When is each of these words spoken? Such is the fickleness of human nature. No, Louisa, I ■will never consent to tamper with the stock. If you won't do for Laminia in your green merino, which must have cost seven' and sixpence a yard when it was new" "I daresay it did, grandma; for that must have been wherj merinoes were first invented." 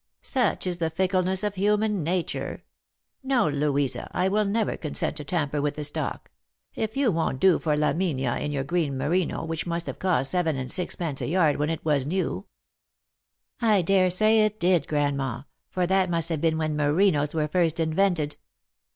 Such 0.23 0.65
is 0.65 0.79
the 0.79 0.89
fickleness 0.89 1.43
of 1.43 1.53
human 1.53 2.03
nature. 2.03 2.63
No, 3.21 3.47
Louisa, 3.47 4.09
I 4.15 4.29
■will 4.29 4.49
never 4.49 4.75
consent 4.75 5.15
to 5.17 5.23
tamper 5.23 5.61
with 5.61 5.75
the 5.75 5.83
stock. 5.83 6.31
If 6.73 6.97
you 6.97 7.11
won't 7.11 7.39
do 7.39 7.59
for 7.59 7.77
Laminia 7.77 8.39
in 8.41 8.51
your 8.51 8.63
green 8.63 8.97
merino, 8.97 9.45
which 9.45 9.67
must 9.67 9.85
have 9.85 9.99
cost 9.99 10.31
seven' 10.31 10.57
and 10.57 10.71
sixpence 10.71 11.21
a 11.21 11.27
yard 11.27 11.57
when 11.57 11.69
it 11.69 11.85
was 11.85 12.07
new" 12.07 12.47
"I 13.71 13.83
daresay 13.83 14.39
it 14.39 14.59
did, 14.59 14.87
grandma; 14.87 15.43
for 15.69 15.85
that 15.85 16.09
must 16.09 16.29
have 16.29 16.41
been 16.41 16.55
wherj 16.57 16.73
merinoes 16.75 17.35
were 17.35 17.47
first 17.47 17.79
invented." 17.79 18.37